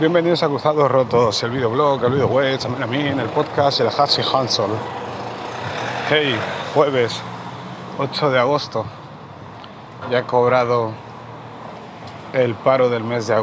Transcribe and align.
Bienvenidos 0.00 0.42
a 0.42 0.48
Cruzados 0.48 0.90
Rotos, 0.90 1.42
el 1.42 1.50
videoblog, 1.50 2.02
el 2.02 2.12
videoweb, 2.12 2.58
también 2.58 2.82
a 2.82 2.86
mí, 2.86 3.20
el 3.20 3.28
podcast, 3.28 3.80
el 3.80 3.88
Hassi 3.88 4.22
Hansel. 4.22 4.70
Hey, 6.08 6.34
jueves 6.72 7.20
8 7.98 8.30
de 8.30 8.38
agosto. 8.38 8.86
Ya 10.10 10.20
he 10.20 10.22
cobrado 10.22 10.92
el 12.32 12.54
paro 12.54 12.88
del 12.88 13.04
mes 13.04 13.26
de, 13.26 13.34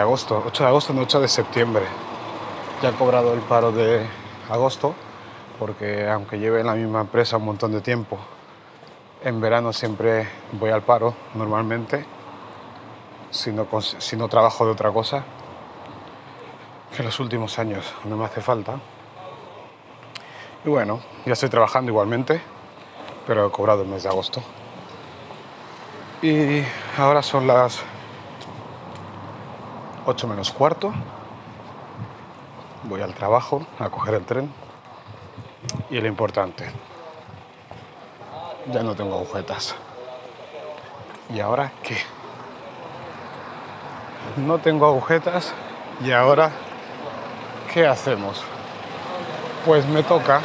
agosto. 0.00 0.42
8 0.44 0.64
de 0.64 0.68
agosto, 0.68 0.92
no 0.92 1.02
8 1.02 1.20
de 1.20 1.28
septiembre. 1.28 1.84
Ya 2.82 2.88
he 2.88 2.92
cobrado 2.94 3.32
el 3.32 3.40
paro 3.42 3.70
de 3.70 4.04
agosto 4.50 4.92
porque 5.60 6.10
aunque 6.10 6.40
lleve 6.40 6.62
en 6.62 6.66
la 6.66 6.74
misma 6.74 7.02
empresa 7.02 7.36
un 7.36 7.44
montón 7.44 7.70
de 7.70 7.80
tiempo, 7.80 8.18
en 9.22 9.40
verano 9.40 9.72
siempre 9.72 10.28
voy 10.50 10.70
al 10.70 10.82
paro 10.82 11.14
normalmente, 11.34 12.04
si 13.30 13.52
no, 13.52 13.68
si 13.80 14.16
no 14.16 14.26
trabajo 14.26 14.66
de 14.66 14.72
otra 14.72 14.90
cosa 14.90 15.24
que 16.96 17.02
los 17.02 17.20
últimos 17.20 17.58
años 17.58 17.92
no 18.04 18.16
me 18.16 18.24
hace 18.24 18.40
falta. 18.40 18.80
Y 20.64 20.70
bueno, 20.70 21.00
ya 21.26 21.34
estoy 21.34 21.50
trabajando 21.50 21.90
igualmente, 21.90 22.40
pero 23.26 23.46
he 23.46 23.50
cobrado 23.50 23.82
el 23.82 23.88
mes 23.88 24.04
de 24.04 24.08
agosto. 24.08 24.42
Y 26.22 26.62
ahora 26.96 27.22
son 27.22 27.46
las 27.46 27.82
8 30.06 30.26
menos 30.26 30.50
cuarto. 30.52 30.94
Voy 32.84 33.02
al 33.02 33.12
trabajo 33.12 33.66
a 33.78 33.90
coger 33.90 34.14
el 34.14 34.24
tren. 34.24 34.50
Y 35.90 36.00
lo 36.00 36.08
importante, 36.08 36.70
ya 38.72 38.82
no 38.82 38.94
tengo 38.96 39.16
agujetas. 39.16 39.74
¿Y 41.28 41.40
ahora 41.40 41.72
qué? 41.82 41.98
No 44.38 44.58
tengo 44.58 44.86
agujetas 44.86 45.52
y 46.00 46.12
ahora 46.12 46.50
¿qué 47.76 47.86
hacemos? 47.86 48.42
Pues 49.66 49.86
me 49.86 50.02
toca 50.02 50.40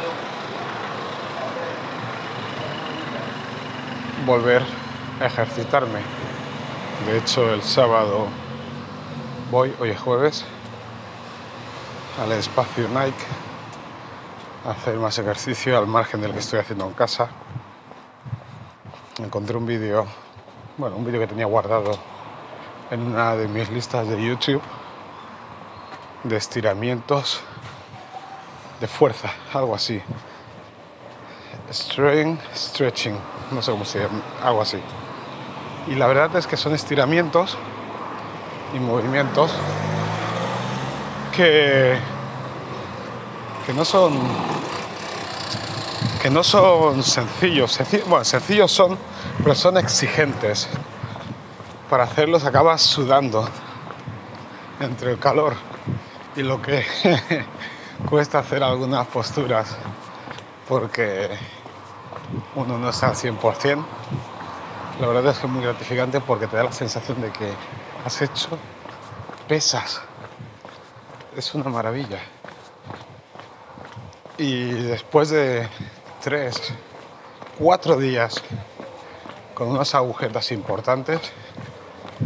volver 4.26 4.62
a 5.18 5.24
ejercitarme. 5.24 6.00
De 7.06 7.16
hecho, 7.16 7.50
el 7.54 7.62
sábado 7.62 8.26
voy, 9.50 9.74
hoy 9.80 9.88
es 9.92 9.98
jueves, 9.98 10.44
al 12.22 12.32
espacio 12.32 12.86
Nike 12.88 13.24
a 14.66 14.72
hacer 14.72 14.96
más 14.96 15.18
ejercicio 15.18 15.78
al 15.78 15.86
margen 15.86 16.20
del 16.20 16.32
que 16.32 16.40
estoy 16.40 16.58
haciendo 16.58 16.84
en 16.84 16.92
casa. 16.92 17.30
Encontré 19.18 19.56
un 19.56 19.64
vídeo, 19.64 20.06
bueno, 20.76 20.96
un 20.96 21.06
vídeo 21.06 21.20
que 21.20 21.28
tenía 21.28 21.46
guardado 21.46 21.98
en 22.90 23.00
una 23.00 23.36
de 23.36 23.48
mis 23.48 23.70
listas 23.70 24.06
de 24.06 24.22
YouTube 24.22 24.60
de 26.24 26.36
estiramientos 26.36 27.40
de 28.80 28.86
fuerza, 28.86 29.30
algo 29.52 29.74
así. 29.74 30.00
Strength 31.70 32.40
stretching, 32.54 33.16
no 33.50 33.62
sé 33.62 33.70
cómo 33.70 33.84
se 33.84 34.00
llama, 34.00 34.20
algo 34.42 34.62
así. 34.62 34.78
Y 35.88 35.94
la 35.94 36.06
verdad 36.06 36.34
es 36.36 36.46
que 36.46 36.56
son 36.56 36.74
estiramientos 36.74 37.56
y 38.74 38.78
movimientos 38.78 39.52
que, 41.34 41.98
que 43.66 43.72
no 43.72 43.84
son 43.84 44.12
que 46.20 46.30
no 46.30 46.44
son 46.44 47.02
sencillos, 47.02 47.80
bueno, 48.06 48.24
sencillos 48.24 48.70
son, 48.70 48.96
pero 49.42 49.56
son 49.56 49.76
exigentes. 49.76 50.68
Para 51.90 52.04
hacerlos 52.04 52.44
acabas 52.44 52.80
sudando 52.80 53.48
entre 54.78 55.10
el 55.10 55.18
calor 55.18 55.71
y 56.36 56.42
lo 56.42 56.60
que 56.62 56.84
cuesta 58.08 58.38
hacer 58.38 58.62
algunas 58.62 59.06
posturas 59.06 59.76
porque 60.68 61.28
uno 62.54 62.78
no 62.78 62.90
está 62.90 63.08
al 63.08 63.14
100%. 63.14 63.84
La 65.00 65.06
verdad 65.06 65.32
es 65.32 65.38
que 65.38 65.46
es 65.46 65.52
muy 65.52 65.62
gratificante 65.62 66.20
porque 66.20 66.46
te 66.46 66.56
da 66.56 66.64
la 66.64 66.72
sensación 66.72 67.20
de 67.20 67.30
que 67.30 67.52
has 68.04 68.22
hecho 68.22 68.48
pesas. 69.48 70.00
Es 71.36 71.54
una 71.54 71.68
maravilla. 71.68 72.20
Y 74.38 74.64
después 74.64 75.30
de 75.30 75.68
tres, 76.22 76.72
cuatro 77.58 77.96
días 77.96 78.42
con 79.54 79.68
unas 79.68 79.94
agujetas 79.94 80.52
importantes 80.52 81.20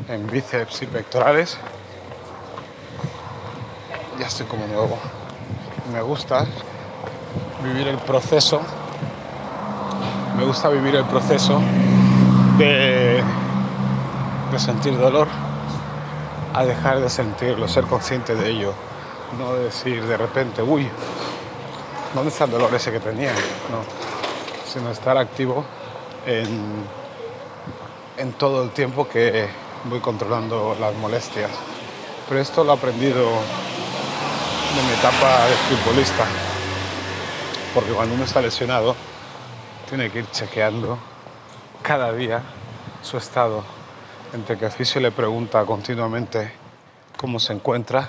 en 0.09 0.27
bíceps 0.29 0.83
y 0.83 0.87
pectorales, 0.87 1.59
ya 4.19 4.27
estoy 4.27 4.47
como 4.47 4.67
nuevo. 4.67 4.99
Me 5.93 6.01
gusta 6.03 6.47
vivir 7.63 7.89
el 7.89 7.99
proceso, 7.99 8.61
me 10.37 10.45
gusta 10.45 10.69
vivir 10.69 10.97
el 10.97 11.05
proceso 11.05 11.61
de, 12.59 13.23
sentir 14.59 14.97
dolor 14.99 15.29
a 16.55 16.65
dejar 16.65 17.01
de 17.01 17.11
sentirlo, 17.11 17.69
ser 17.69 17.85
consciente 17.85 18.35
de 18.35 18.49
ello, 18.49 18.73
no 19.39 19.53
decir 19.55 20.03
de 20.07 20.17
repente, 20.17 20.63
uy, 20.63 20.89
¿dónde 22.15 22.31
está 22.31 22.45
el 22.45 22.53
dolor 22.53 22.75
ese 22.75 22.91
que 22.91 23.01
tenía? 23.01 23.33
No, 23.71 23.85
sino 24.67 24.91
estar 24.91 25.19
activo 25.19 25.65
en, 26.25 26.85
en 28.17 28.33
todo 28.33 28.63
el 28.63 28.71
tiempo 28.71 29.07
que 29.07 29.49
voy 29.85 30.01
controlando 30.01 30.75
las 30.81 30.95
molestias. 30.95 31.51
Pero 32.29 32.41
esto 32.41 32.65
lo 32.65 32.73
he 32.73 32.77
aprendido 32.77 33.29
de 34.77 34.83
mi 34.83 34.93
etapa 34.93 35.47
de 35.47 35.55
futbolista. 35.55 36.27
Porque 37.73 37.93
cuando 37.93 38.15
uno 38.15 38.25
está 38.25 38.43
lesionado, 38.43 38.95
tiene 39.89 40.11
que 40.11 40.19
ir 40.19 40.31
chequeando 40.31 40.99
cada 41.81 42.13
día 42.13 42.43
su 43.01 43.17
estado. 43.17 43.65
Entre 44.35 44.59
que 44.59 44.67
el 44.67 44.73
fisio 44.73 45.01
le 45.01 45.13
pregunta 45.13 45.65
continuamente 45.65 46.53
cómo 47.17 47.41
se 47.41 47.55
encuentra 47.55 48.07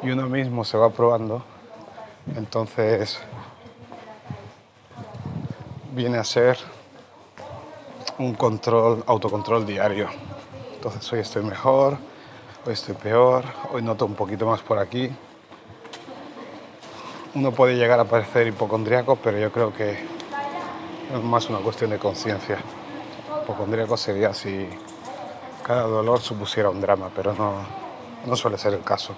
y 0.00 0.10
uno 0.10 0.28
mismo 0.28 0.64
se 0.64 0.78
va 0.78 0.90
probando, 0.90 1.42
entonces 2.36 3.18
viene 5.94 6.18
a 6.18 6.24
ser 6.24 6.58
un 8.18 8.34
control, 8.34 9.02
autocontrol 9.04 9.66
diario. 9.66 10.08
Entonces 10.74 11.12
hoy 11.12 11.20
estoy 11.20 11.42
mejor, 11.42 11.98
hoy 12.64 12.74
estoy 12.74 12.94
peor, 12.94 13.44
hoy 13.72 13.82
noto 13.82 14.06
un 14.06 14.14
poquito 14.14 14.46
más 14.46 14.60
por 14.60 14.78
aquí, 14.78 15.10
uno 17.34 17.52
puede 17.52 17.76
llegar 17.76 18.00
a 18.00 18.04
parecer 18.04 18.46
hipocondriaco, 18.46 19.16
pero 19.16 19.38
yo 19.38 19.52
creo 19.52 19.72
que 19.72 19.90
es 19.92 21.22
más 21.22 21.48
una 21.50 21.58
cuestión 21.58 21.90
de 21.90 21.98
conciencia. 21.98 22.58
Hipocondriaco 23.42 23.96
sería 23.96 24.32
si 24.32 24.68
cada 25.62 25.82
dolor 25.82 26.20
supusiera 26.20 26.70
un 26.70 26.80
drama, 26.80 27.10
pero 27.14 27.34
no, 27.34 27.54
no 28.24 28.36
suele 28.36 28.56
ser 28.58 28.74
el 28.74 28.82
caso. 28.82 29.14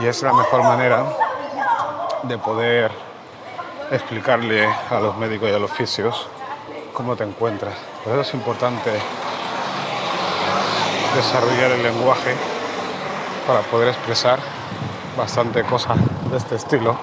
Y 0.00 0.06
es 0.06 0.22
la 0.22 0.32
mejor 0.32 0.62
manera 0.62 1.04
de 2.22 2.38
poder 2.38 2.90
explicarle 3.90 4.66
a 4.66 5.00
los 5.00 5.16
médicos 5.16 5.50
y 5.50 5.52
a 5.52 5.58
los 5.58 5.70
fisios 5.70 6.28
cómo 6.92 7.16
te 7.16 7.24
encuentras. 7.24 7.74
Por 8.04 8.12
eso 8.12 8.22
es 8.22 8.34
importante 8.34 8.90
desarrollar 11.14 11.72
el 11.72 11.82
lenguaje 11.82 12.34
para 13.46 13.60
poder 13.62 13.88
expresar 13.88 14.38
bastante 15.16 15.62
cosas 15.64 15.98
de 16.32 16.38
este 16.38 16.54
estilo, 16.54 16.96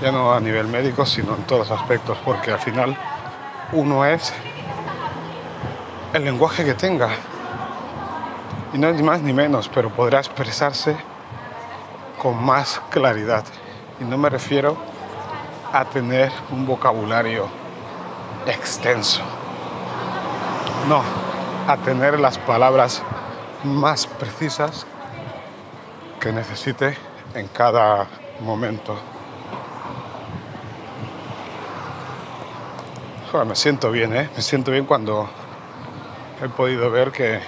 ya 0.00 0.10
no 0.10 0.32
a 0.32 0.40
nivel 0.40 0.68
médico, 0.68 1.04
sino 1.04 1.34
en 1.34 1.42
todos 1.42 1.70
aspectos, 1.70 2.16
porque 2.24 2.50
al 2.50 2.58
final 2.58 2.96
uno 3.72 4.06
es 4.06 4.32
el 6.14 6.24
lenguaje 6.24 6.64
que 6.64 6.72
tenga. 6.72 7.10
Y 8.72 8.78
no 8.78 8.88
es 8.88 8.96
ni 8.96 9.02
más 9.02 9.20
ni 9.20 9.34
menos, 9.34 9.68
pero 9.68 9.90
podrá 9.90 10.20
expresarse 10.20 10.96
con 12.16 12.42
más 12.42 12.80
claridad. 12.88 13.44
Y 14.00 14.04
no 14.04 14.16
me 14.16 14.30
refiero 14.30 14.78
a 15.70 15.84
tener 15.84 16.32
un 16.50 16.66
vocabulario 16.66 17.48
extenso. 18.46 19.20
No, 20.88 21.02
a 21.66 21.76
tener 21.76 22.18
las 22.18 22.38
palabras 22.38 23.02
más 23.62 24.06
precisas 24.06 24.86
que 26.18 26.32
necesite 26.32 26.96
en 27.34 27.46
cada 27.48 28.06
momento. 28.40 28.96
me 33.46 33.54
siento 33.54 33.90
bien, 33.90 34.16
¿eh? 34.16 34.28
Me 34.34 34.42
siento 34.42 34.72
bien 34.72 34.84
cuando 34.84 35.28
he 36.42 36.48
podido 36.48 36.90
ver 36.90 37.12
que 37.12 37.40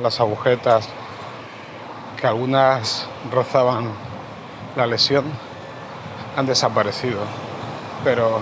las 0.00 0.20
agujetas, 0.20 0.88
que 2.20 2.26
algunas 2.26 3.06
rozaban 3.32 3.88
la 4.76 4.86
lesión, 4.86 5.24
han 6.36 6.46
desaparecido. 6.46 7.20
Pero 8.04 8.40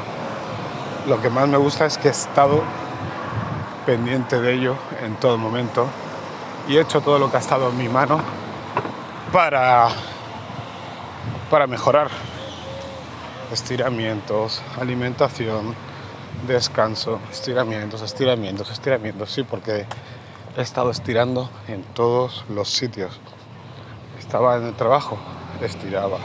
lo 1.06 1.22
que 1.22 1.30
más 1.30 1.48
me 1.48 1.56
gusta 1.56 1.86
es 1.86 1.96
que 1.96 2.08
he 2.08 2.10
estado 2.10 2.62
pendiente 3.86 4.40
de 4.40 4.54
ello 4.54 4.76
en 5.02 5.16
todo 5.16 5.38
momento 5.38 5.86
y 6.68 6.76
he 6.76 6.80
hecho 6.80 7.00
todo 7.00 7.18
lo 7.18 7.30
que 7.30 7.36
ha 7.36 7.40
estado 7.40 7.70
en 7.70 7.78
mi 7.78 7.88
mano 7.88 8.20
para, 9.32 9.88
para 11.52 11.66
mejorar. 11.66 12.08
Estiramientos, 13.52 14.62
alimentación, 14.80 15.74
descanso, 16.46 17.20
estiramientos, 17.30 18.00
estiramientos, 18.00 18.70
estiramientos. 18.70 19.30
Sí, 19.30 19.42
porque 19.42 19.84
he 20.56 20.62
estado 20.62 20.90
estirando 20.90 21.50
en 21.68 21.82
todos 21.82 22.46
los 22.48 22.70
sitios. 22.70 23.20
Estaba 24.18 24.56
en 24.56 24.64
el 24.64 24.74
trabajo, 24.76 25.18
estiraba. 25.60 26.20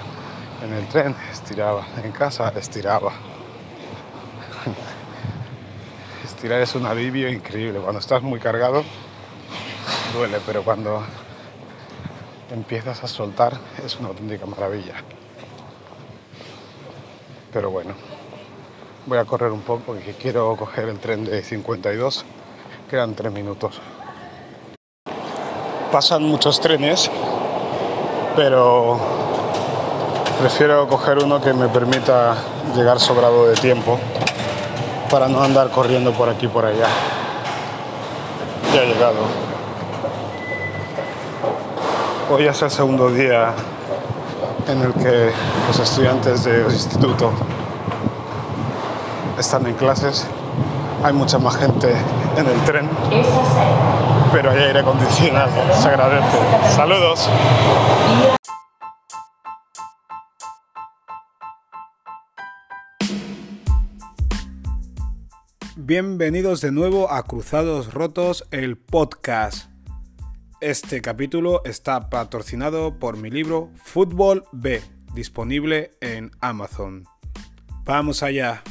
En 0.63 0.71
el 0.71 0.87
tren, 0.87 1.13
estiraba. 1.29 1.85
En 2.01 2.13
casa, 2.13 2.53
estiraba. 2.55 3.11
Estirar 6.23 6.61
es 6.61 6.73
un 6.73 6.85
alivio 6.85 7.29
increíble. 7.29 7.79
Cuando 7.79 7.99
estás 7.99 8.21
muy 8.21 8.39
cargado, 8.39 8.81
duele, 10.13 10.37
pero 10.45 10.63
cuando 10.63 11.03
empiezas 12.51 13.03
a 13.03 13.07
soltar 13.07 13.57
es 13.85 13.97
una 13.99 14.09
auténtica 14.09 14.45
maravilla. 14.45 14.95
Pero 17.51 17.71
bueno, 17.71 17.93
voy 19.05 19.17
a 19.17 19.25
correr 19.25 19.51
un 19.51 19.61
poco 19.61 19.81
porque 19.87 20.13
quiero 20.13 20.55
coger 20.55 20.89
el 20.89 20.99
tren 20.99 21.25
de 21.25 21.41
52. 21.41 22.25
Quedan 22.89 23.15
tres 23.15 23.31
minutos. 23.31 23.79
Pasan 25.91 26.23
muchos 26.23 26.59
trenes, 26.59 27.09
pero 28.35 28.99
prefiero 30.39 30.87
coger 30.87 31.19
uno 31.23 31.41
que 31.41 31.53
me 31.53 31.67
permita 31.69 32.35
llegar 32.75 32.99
sobrado 32.99 33.47
de 33.47 33.55
tiempo 33.55 33.97
para 35.09 35.27
no 35.27 35.41
andar 35.41 35.71
corriendo 35.71 36.11
por 36.13 36.29
aquí 36.29 36.45
y 36.45 36.49
por 36.49 36.65
allá. 36.65 36.87
Ya 38.73 38.83
he 38.83 38.87
llegado. 38.87 39.46
Hoy 42.29 42.45
es 42.45 42.61
el 42.61 42.69
segundo 42.69 43.09
día 43.09 43.53
en 44.67 44.81
el 44.81 44.93
que 44.95 45.31
los 45.65 45.79
estudiantes 45.79 46.43
del 46.43 46.65
instituto 46.65 47.31
están 49.39 49.65
en 49.65 49.75
clases. 49.75 50.27
Hay 51.03 51.13
mucha 51.13 51.37
más 51.39 51.55
gente 51.55 51.89
en 52.35 52.45
el 52.45 52.59
tren, 52.65 52.89
pero 54.33 54.51
hay 54.51 54.57
aire 54.59 54.79
acondicionado. 54.79 55.51
Se 55.73 55.87
agradece. 55.87 56.37
Saludos. 56.75 57.29
Bienvenidos 65.77 66.59
de 66.59 66.73
nuevo 66.73 67.09
a 67.09 67.23
Cruzados 67.23 67.93
Rotos, 67.93 68.45
el 68.51 68.77
podcast. 68.77 69.76
Este 70.59 71.03
capítulo 71.03 71.61
está 71.65 72.09
patrocinado 72.09 72.97
por 72.97 73.15
mi 73.15 73.29
libro 73.29 73.69
Fútbol 73.75 74.43
B, 74.51 74.81
disponible 75.13 75.91
en 76.01 76.31
Amazon. 76.41 77.03
Vamos 77.83 78.23
allá. 78.23 78.63